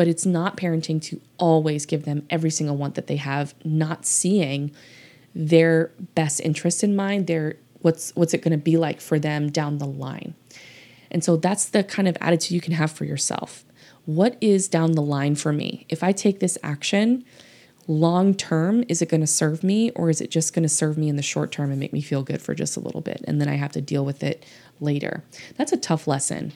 [0.01, 4.07] but it's not parenting to always give them every single want that they have, not
[4.07, 4.71] seeing
[5.35, 9.51] their best interest in mind, their what's what's it going to be like for them
[9.51, 10.35] down the line.
[11.11, 13.63] And so that's the kind of attitude you can have for yourself.
[14.07, 15.85] What is down the line for me?
[15.91, 17.23] If I take this action,
[17.87, 20.97] long term, is it going to serve me or is it just going to serve
[20.97, 23.23] me in the short term and make me feel good for just a little bit?
[23.29, 24.47] And then I have to deal with it
[24.81, 25.25] later.
[25.59, 26.55] That's a tough lesson.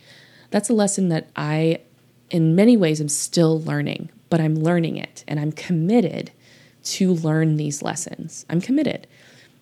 [0.51, 1.81] That's a lesson that I
[2.35, 6.33] in many ways I'm still learning, but I'm learning it and I'm committed
[6.83, 8.45] to learn these lessons.
[8.51, 9.07] I'm committed.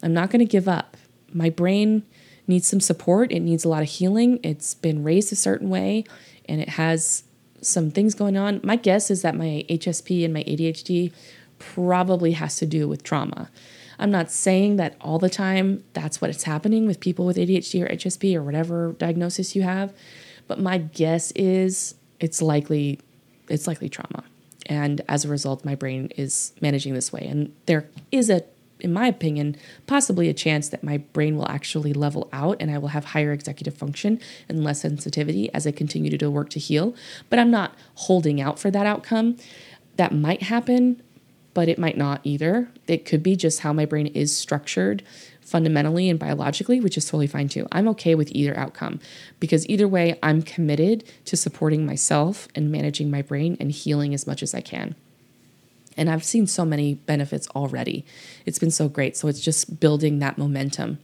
[0.02, 0.96] I'm not going to give up.
[1.34, 2.02] My brain
[2.46, 4.40] needs some support, it needs a lot of healing.
[4.42, 6.04] It's been raised a certain way
[6.48, 7.24] and it has
[7.60, 8.58] some things going on.
[8.64, 11.12] My guess is that my HSP and my ADHD
[11.58, 13.50] probably has to do with trauma.
[13.98, 17.84] I'm not saying that all the time that's what is happening with people with ADHD
[17.84, 19.92] or HSP or whatever diagnosis you have,
[20.48, 23.00] but my guess is it's likely
[23.48, 24.24] it's likely trauma.
[24.66, 27.26] And as a result, my brain is managing this way.
[27.26, 28.44] And there is a
[28.80, 29.54] in my opinion,
[29.86, 33.30] possibly a chance that my brain will actually level out and I will have higher
[33.30, 36.92] executive function and less sensitivity as I continue to do work to heal.
[37.30, 39.36] But I'm not holding out for that outcome.
[39.96, 41.00] That might happen,
[41.54, 42.72] but it might not either.
[42.88, 45.04] It could be just how my brain is structured
[45.52, 47.68] fundamentally and biologically, which is totally fine too.
[47.70, 49.00] I'm okay with either outcome
[49.38, 54.26] because either way, I'm committed to supporting myself and managing my brain and healing as
[54.26, 54.96] much as I can.
[55.94, 58.06] And I've seen so many benefits already.
[58.46, 59.14] It's been so great.
[59.14, 60.98] So it's just building that momentum.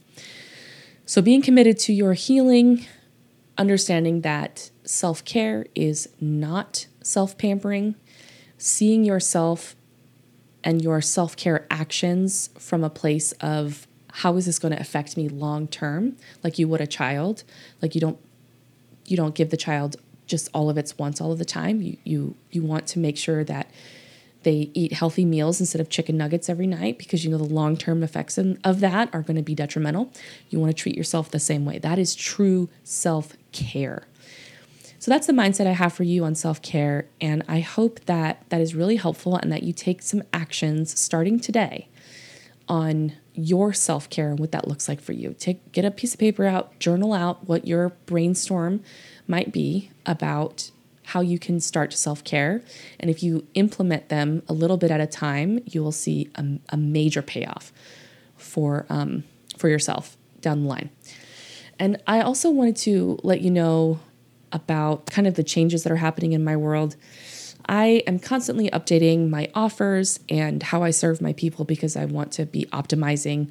[1.05, 2.87] So being committed to your healing,
[3.55, 7.93] understanding that self care is not self pampering,
[8.57, 9.75] seeing yourself
[10.63, 15.17] and your self care actions from a place of how is this going to affect
[15.17, 17.43] me long term like you would a child
[17.81, 18.17] like you don't
[19.05, 19.95] you don't give the child
[20.27, 23.17] just all of its wants all of the time you you you want to make
[23.17, 23.69] sure that
[24.43, 27.75] they eat healthy meals instead of chicken nuggets every night because you know the long
[27.75, 30.11] term effects of that are going to be detrimental.
[30.49, 31.77] You want to treat yourself the same way.
[31.77, 34.03] That is true self care.
[34.99, 37.07] So that's the mindset I have for you on self care.
[37.19, 41.39] And I hope that that is really helpful and that you take some actions starting
[41.39, 41.87] today
[42.67, 43.13] on
[43.45, 45.35] your self care and what that looks like for you.
[45.37, 48.81] Take get a piece of paper out, journal out what your brainstorm
[49.27, 50.71] might be about
[51.05, 52.61] how you can start to self care.
[52.99, 56.45] And if you implement them a little bit at a time, you will see a,
[56.69, 57.71] a major payoff
[58.37, 59.23] for um,
[59.57, 60.89] for yourself down the line.
[61.79, 63.99] And I also wanted to let you know
[64.51, 66.95] about kind of the changes that are happening in my world.
[67.69, 72.31] I am constantly updating my offers and how I serve my people because I want
[72.33, 73.49] to be optimizing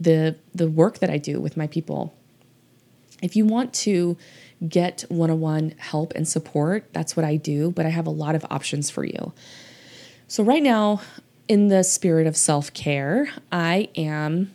[0.00, 2.14] the the work that I do with my people.
[3.22, 4.16] If you want to
[4.66, 8.44] get one-on-one help and support, that's what I do, but I have a lot of
[8.50, 9.34] options for you.
[10.28, 11.02] So right now,
[11.46, 14.52] in the spirit of self-care, I am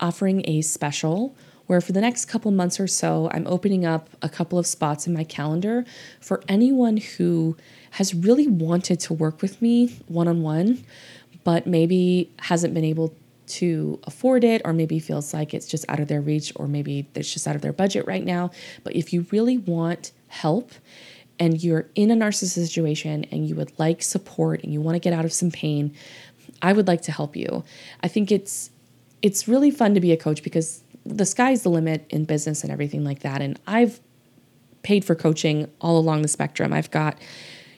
[0.00, 1.34] offering a special
[1.68, 5.06] where for the next couple months or so, I'm opening up a couple of spots
[5.06, 5.84] in my calendar
[6.20, 7.56] for anyone who
[7.92, 10.82] has really wanted to work with me one on one,
[11.44, 13.14] but maybe hasn't been able
[13.46, 17.06] to afford it, or maybe feels like it's just out of their reach, or maybe
[17.14, 18.50] it's just out of their budget right now.
[18.82, 20.72] But if you really want help,
[21.38, 24.98] and you're in a narcissist situation and you would like support and you want to
[24.98, 25.94] get out of some pain,
[26.60, 27.62] I would like to help you.
[28.02, 28.70] I think it's
[29.20, 30.82] it's really fun to be a coach because
[31.16, 33.40] the sky's the limit in business and everything like that.
[33.40, 34.00] And I've
[34.82, 36.72] paid for coaching all along the spectrum.
[36.72, 37.18] I've got,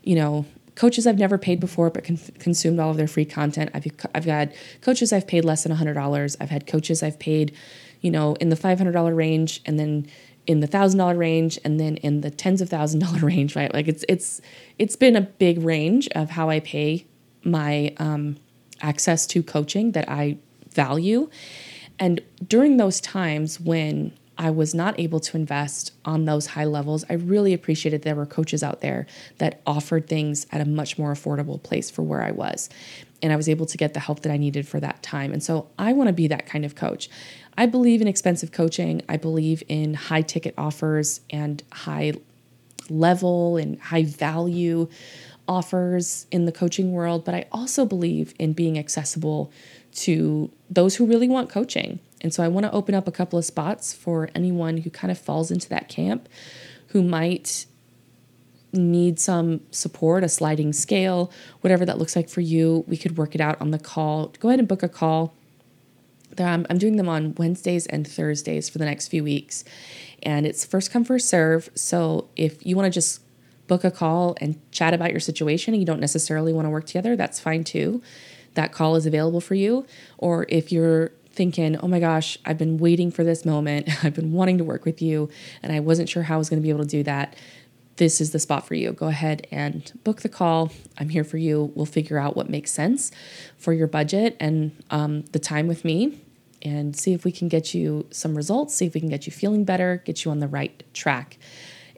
[0.03, 3.71] you know, coaches I've never paid before but con- consumed all of their free content.
[3.75, 4.49] I've I've got
[4.81, 6.37] coaches I've paid less than $100.
[6.41, 7.55] I've had coaches I've paid,
[8.01, 10.07] you know, in the $500 range and then
[10.47, 13.73] in the $1000 range and then in the tens of thousand dollar range, right?
[13.73, 14.41] Like it's it's
[14.79, 17.07] it's been a big range of how I pay
[17.45, 18.37] my um,
[18.81, 20.39] access to coaching that I
[20.73, 21.29] value.
[22.01, 27.05] And during those times when I was not able to invest on those high levels,
[27.11, 31.13] I really appreciated there were coaches out there that offered things at a much more
[31.13, 32.71] affordable place for where I was.
[33.23, 35.35] And I was able to get the help that I needed for that time.
[35.35, 37.11] And so I want to be that kind of coach.
[37.59, 39.03] I believe in expensive coaching.
[39.11, 42.15] I believe in high ticket offers and high
[42.89, 44.89] level and high value
[45.47, 49.53] offers in the coaching world, but I also believe in being accessible
[49.93, 52.01] to those who really want coaching.
[52.21, 55.11] And so I want to open up a couple of spots for anyone who kind
[55.11, 56.29] of falls into that camp
[56.89, 57.67] who might
[58.73, 62.85] need some support, a sliding scale, whatever that looks like for you.
[62.87, 64.33] We could work it out on the call.
[64.39, 65.35] Go ahead and book a call.
[66.39, 69.65] I'm, doing them on Wednesdays and Thursdays for the next few weeks.
[70.23, 71.71] And it's first come, first serve.
[71.75, 73.21] So if you want to just
[73.67, 76.87] book a call and chat about your situation and you don't necessarily want to work
[76.87, 78.01] together, that's fine too.
[78.55, 79.87] That call is available for you.
[80.19, 83.89] Or if you're thinking, oh my gosh, I've been waiting for this moment.
[84.05, 85.29] I've been wanting to work with you,
[85.63, 87.37] and I wasn't sure how I was going to be able to do that.
[87.97, 88.93] This is the spot for you.
[88.93, 90.73] Go ahead and book the call.
[90.99, 91.71] I'm here for you.
[91.75, 93.13] We'll figure out what makes sense
[93.59, 96.19] for your budget and um, the time with me
[96.63, 99.33] and see if we can get you some results, see if we can get you
[99.33, 101.39] feeling better, get you on the right track.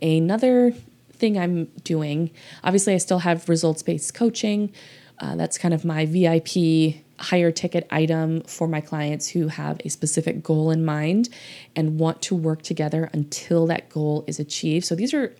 [0.00, 0.72] Another
[1.12, 2.32] thing I'm doing,
[2.64, 4.72] obviously, I still have results based coaching.
[5.22, 9.88] Uh, that's kind of my VIP higher ticket item for my clients who have a
[9.88, 11.28] specific goal in mind
[11.76, 14.84] and want to work together until that goal is achieved.
[14.84, 15.34] So these are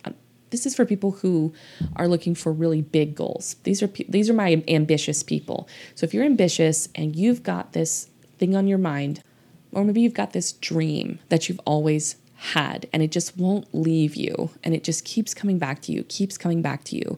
[0.51, 1.51] this is for people who
[1.95, 3.57] are looking for really big goals.
[3.63, 5.67] These are these are my ambitious people.
[5.95, 9.21] So if you're ambitious and you've got this thing on your mind
[9.73, 14.15] or maybe you've got this dream that you've always had and it just won't leave
[14.15, 17.17] you and it just keeps coming back to you, keeps coming back to you.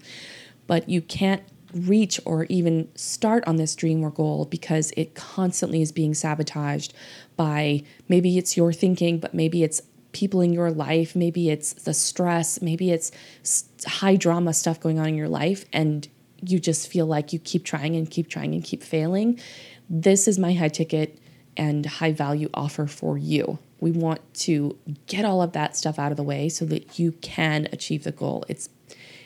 [0.66, 1.44] But you can't
[1.76, 6.94] reach or even start on this dream or goal because it constantly is being sabotaged
[7.36, 9.82] by maybe it's your thinking, but maybe it's
[10.14, 13.12] people in your life, maybe it's the stress, maybe it's
[13.86, 16.08] high drama stuff going on in your life, and
[16.42, 19.38] you just feel like you keep trying and keep trying and keep failing.
[19.90, 21.20] This is my high ticket
[21.58, 23.60] and high value offer for you.
[23.82, 27.12] We want to get all of that stuff out of the way so that you
[27.14, 28.46] can achieve the goal.
[28.48, 28.70] It's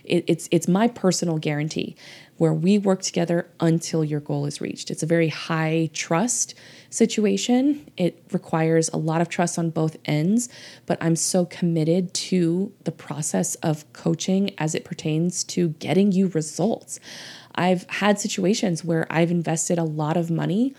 [0.04, 1.96] it, it's it's my personal guarantee
[2.40, 4.90] where we work together until your goal is reached.
[4.90, 6.56] It's a very high trust
[6.90, 7.86] situation.
[7.98, 10.48] It requires a lot of trust on both ends,
[10.86, 16.30] but I'm so committed to the process of coaching as it pertains to getting you
[16.30, 17.02] results.
[17.56, 20.74] I've had situations where I've invested a lot of money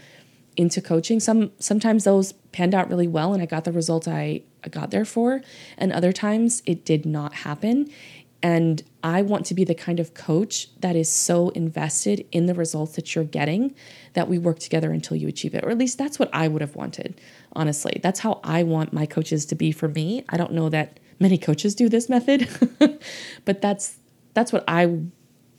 [0.57, 1.21] into coaching.
[1.21, 4.91] Some sometimes those panned out really well and I got the result I, I got
[4.91, 5.43] there for,
[5.77, 7.91] and other times it did not happen.
[8.43, 12.55] And I want to be the kind of coach that is so invested in the
[12.55, 13.75] results that you're getting
[14.15, 15.65] that we work together until you achieve it.
[15.65, 17.21] Or at least that's what I would have wanted,
[17.53, 18.01] honestly.
[18.03, 20.25] That's how I want my coaches to be for me.
[20.29, 22.49] I don't know that many coaches do this method,
[23.45, 23.99] but that's
[24.33, 25.01] that's what I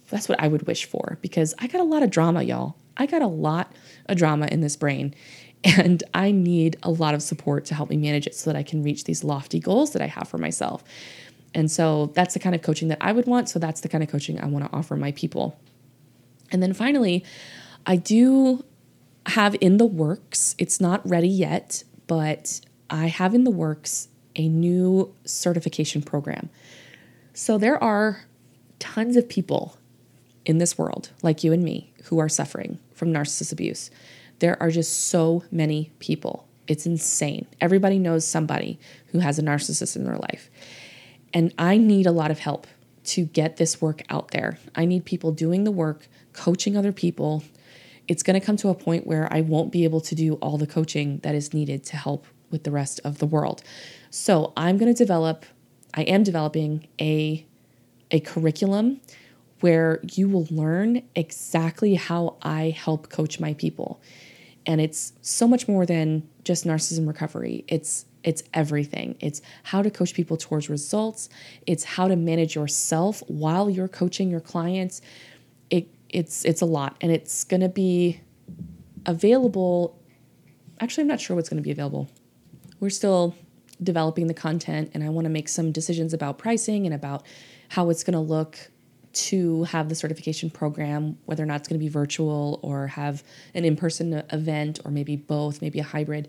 [0.10, 2.76] that's what I would wish for because I got a lot of drama, y'all.
[2.98, 3.72] I got a lot
[4.08, 5.16] of drama in this brain
[5.64, 8.64] and I need a lot of support to help me manage it so that I
[8.64, 10.84] can reach these lofty goals that I have for myself.
[11.54, 13.50] And so that's the kind of coaching that I would want.
[13.50, 15.60] So that's the kind of coaching I want to offer my people.
[16.52, 17.24] And then finally,
[17.86, 18.64] I do
[19.28, 24.48] have in the works, it's not ready yet, but I have in the works a
[24.48, 26.50] new certification program.
[27.34, 28.26] So there are
[28.80, 29.78] tons of people
[30.46, 33.92] in this world, like you and me, who are suffering from narcissist abuse.
[34.40, 36.48] There are just so many people.
[36.68, 37.46] It's insane.
[37.60, 40.50] Everybody knows somebody who has a narcissist in their life.
[41.34, 42.68] And I need a lot of help
[43.04, 44.60] to get this work out there.
[44.76, 47.44] I need people doing the work, coaching other people.
[48.08, 50.58] It's going to come to a point where I won't be able to do all
[50.58, 53.64] the coaching that is needed to help with the rest of the world.
[54.10, 55.46] So, I'm going to develop
[55.94, 57.46] I am developing a
[58.12, 59.00] a curriculum
[59.62, 64.02] where you will learn exactly how I help coach my people.
[64.66, 67.64] And it's so much more than just narcissism recovery.
[67.68, 69.16] It's it's everything.
[69.20, 71.30] It's how to coach people towards results.
[71.66, 75.02] It's how to manage yourself while you're coaching your clients.
[75.70, 78.22] It it's it's a lot and it's going to be
[79.06, 80.02] available
[80.82, 82.10] Actually, I'm not sure what's going to be available.
[82.80, 83.36] We're still
[83.82, 87.24] developing the content and I want to make some decisions about pricing and about
[87.70, 88.58] how it's going to look
[89.14, 93.24] to have the certification program, whether or not it's going to be virtual or have
[93.54, 96.28] an in person event or maybe both, maybe a hybrid.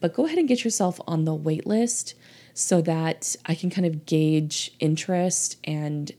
[0.00, 2.14] But go ahead and get yourself on the wait list
[2.54, 6.12] so that I can kind of gauge interest and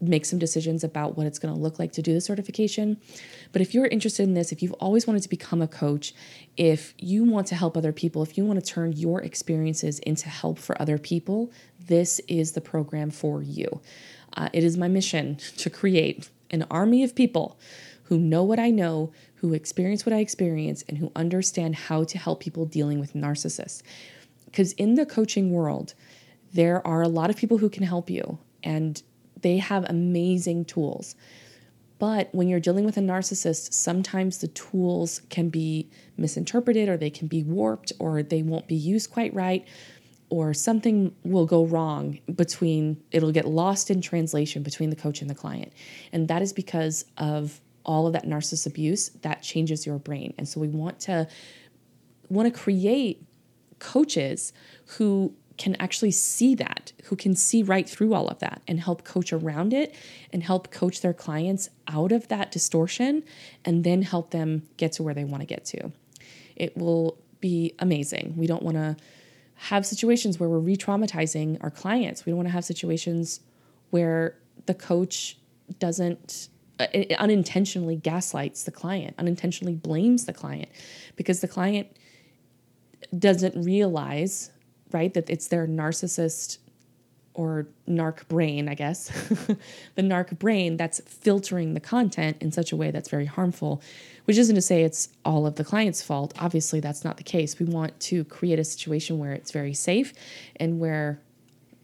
[0.00, 3.00] make some decisions about what it's going to look like to do the certification.
[3.52, 6.14] But if you're interested in this, if you've always wanted to become a coach,
[6.56, 10.28] if you want to help other people, if you want to turn your experiences into
[10.28, 11.52] help for other people,
[11.86, 13.80] this is the program for you.
[14.34, 17.58] Uh, it is my mission to create an army of people
[18.04, 22.18] who know what I know, who experience what I experience, and who understand how to
[22.18, 23.82] help people dealing with narcissists.
[24.44, 25.94] Because in the coaching world,
[26.52, 29.02] there are a lot of people who can help you, and
[29.40, 31.16] they have amazing tools.
[31.98, 37.10] But when you're dealing with a narcissist, sometimes the tools can be misinterpreted or they
[37.10, 39.66] can be warped or they won't be used quite right
[40.30, 45.30] or something will go wrong between it'll get lost in translation between the coach and
[45.30, 45.72] the client
[46.12, 50.48] and that is because of all of that narcissist abuse that changes your brain and
[50.48, 51.26] so we want to
[52.28, 53.22] want to create
[53.78, 54.52] coaches
[54.98, 59.04] who can actually see that, who can see right through all of that and help
[59.04, 59.94] coach around it
[60.32, 63.22] and help coach their clients out of that distortion
[63.64, 65.92] and then help them get to where they want to get to.
[66.56, 68.34] It will be amazing.
[68.36, 68.96] We don't want to
[69.64, 72.26] have situations where we're re traumatizing our clients.
[72.26, 73.40] We don't want to have situations
[73.90, 74.36] where
[74.66, 75.38] the coach
[75.78, 76.48] doesn't
[76.78, 76.86] uh,
[77.18, 80.68] unintentionally gaslights the client, unintentionally blames the client
[81.16, 81.88] because the client
[83.18, 84.50] doesn't realize,
[84.92, 86.58] right, that it's their narcissist
[87.34, 89.08] or narc brain, I guess,
[89.96, 93.82] the narc brain that's filtering the content in such a way that's very harmful,
[94.24, 96.32] which isn't to say it's all of the client's fault.
[96.38, 97.58] Obviously, that's not the case.
[97.58, 100.12] We want to create a situation where it's very safe
[100.56, 101.20] and where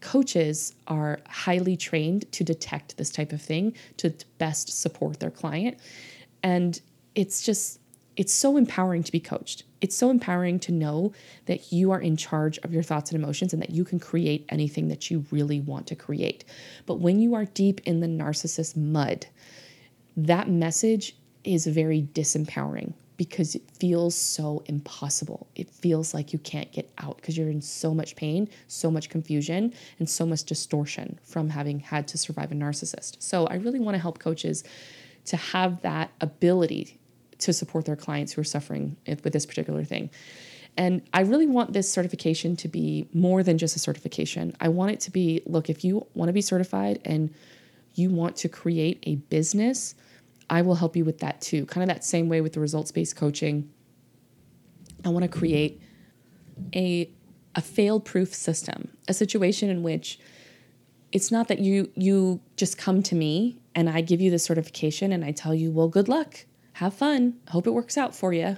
[0.00, 5.78] coaches are highly trained to detect this type of thing to best support their client.
[6.42, 6.80] And
[7.14, 7.79] it's just,
[8.20, 11.12] it's so empowering to be coached it's so empowering to know
[11.46, 14.44] that you are in charge of your thoughts and emotions and that you can create
[14.48, 16.44] anything that you really want to create.
[16.86, 19.26] But when you are deep in the narcissist mud,
[20.16, 25.46] that message is very disempowering because it feels so impossible.
[25.54, 29.10] It feels like you can't get out because you're in so much pain, so much
[29.10, 33.22] confusion, and so much distortion from having had to survive a narcissist.
[33.22, 34.64] So I really want to help coaches
[35.26, 36.99] to have that ability
[37.40, 40.10] to support their clients who are suffering with this particular thing.
[40.76, 44.56] And I really want this certification to be more than just a certification.
[44.60, 47.34] I want it to be look, if you want to be certified and
[47.94, 49.94] you want to create a business,
[50.48, 51.66] I will help you with that too.
[51.66, 53.70] Kind of that same way with the results based coaching.
[55.04, 55.80] I want to create
[56.74, 57.10] a
[57.56, 60.20] a fail proof system, a situation in which
[61.10, 65.12] it's not that you you just come to me and I give you the certification
[65.12, 66.44] and I tell you, well, good luck
[66.80, 67.34] have fun.
[67.48, 68.56] Hope it works out for you.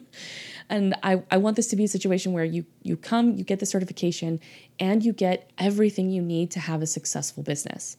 [0.70, 3.60] and I, I want this to be a situation where you you come, you get
[3.60, 4.40] the certification,
[4.80, 7.98] and you get everything you need to have a successful business.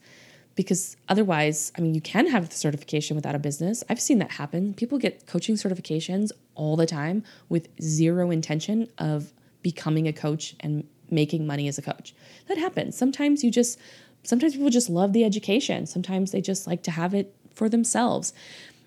[0.56, 3.84] Because otherwise, I mean, you can have the certification without a business.
[3.88, 4.74] I've seen that happen.
[4.74, 9.32] People get coaching certifications all the time with zero intention of
[9.62, 12.16] becoming a coach and making money as a coach.
[12.48, 12.98] That happens.
[12.98, 13.78] Sometimes you just
[14.24, 15.86] sometimes people just love the education.
[15.86, 18.34] Sometimes they just like to have it for themselves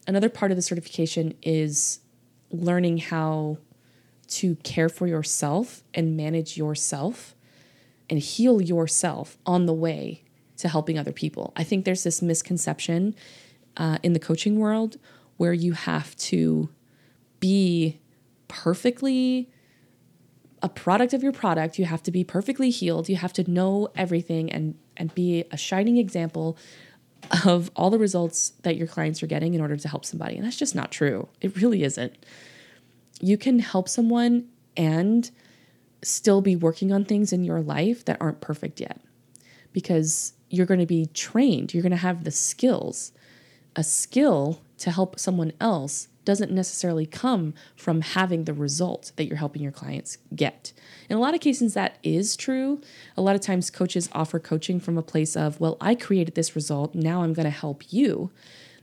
[0.09, 1.99] another part of the certification is
[2.49, 3.59] learning how
[4.27, 7.35] to care for yourself and manage yourself
[8.09, 10.23] and heal yourself on the way
[10.57, 11.53] to helping other people.
[11.55, 13.15] I think there's this misconception
[13.77, 14.97] uh, in the coaching world
[15.37, 16.69] where you have to
[17.39, 17.99] be
[18.47, 19.47] perfectly
[20.63, 21.77] a product of your product.
[21.77, 23.09] You have to be perfectly healed.
[23.09, 26.57] You have to know everything and and be a shining example
[27.45, 30.35] of all the results that your clients are getting in order to help somebody.
[30.35, 31.27] And that's just not true.
[31.41, 32.15] It really isn't.
[33.21, 34.47] You can help someone
[34.77, 35.29] and
[36.01, 39.01] still be working on things in your life that aren't perfect yet
[39.73, 43.11] because you're going to be trained, you're going to have the skills.
[43.75, 49.37] A skill to help someone else doesn't necessarily come from having the result that you're
[49.37, 50.71] helping your clients get.
[51.09, 52.81] In a lot of cases, that is true.
[53.17, 56.55] A lot of times, coaches offer coaching from a place of, well, I created this
[56.55, 58.29] result, now I'm going to help you.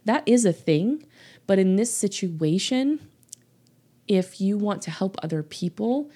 [0.05, 1.07] That is a thing.
[1.47, 2.99] But in this situation,
[4.09, 6.11] if you want to help other people,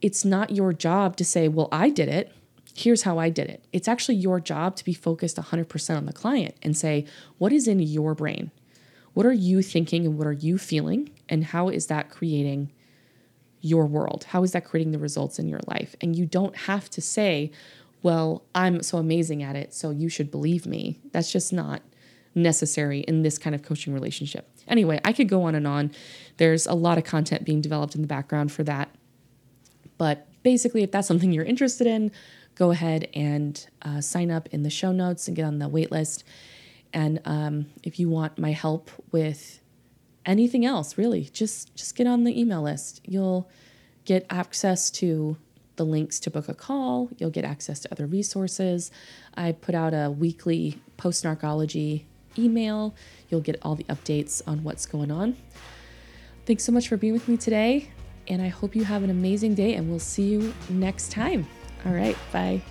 [0.00, 2.32] it's not your job to say, well, I did it.
[2.76, 3.64] Here's how I did it.
[3.72, 7.04] It's actually your job to be focused 100% on the client and say,
[7.38, 8.52] what is in your brain?
[9.14, 11.10] What are you thinking and what are you feeling?
[11.28, 12.72] And how is that creating
[13.60, 14.24] your world?
[14.28, 15.94] How is that creating the results in your life?
[16.00, 17.52] And you don't have to say,
[18.02, 20.98] well, I'm so amazing at it, so you should believe me.
[21.12, 21.82] That's just not
[22.34, 24.48] necessary in this kind of coaching relationship.
[24.66, 25.92] Anyway, I could go on and on.
[26.38, 28.90] There's a lot of content being developed in the background for that.
[29.98, 32.10] But basically, if that's something you're interested in,
[32.54, 35.92] go ahead and uh, sign up in the show notes and get on the wait
[35.92, 36.24] list.
[36.92, 39.60] And um, if you want my help with
[40.26, 43.00] anything else, really, just just get on the email list.
[43.04, 43.50] You'll
[44.04, 45.36] get access to
[45.76, 47.10] the links to book a call.
[47.18, 48.90] You'll get access to other resources.
[49.34, 52.04] I put out a weekly post narcology
[52.38, 52.94] email.
[53.28, 55.36] You'll get all the updates on what's going on.
[56.46, 57.90] Thanks so much for being with me today,
[58.26, 61.46] and I hope you have an amazing day, and we'll see you next time.
[61.86, 62.62] All right, bye.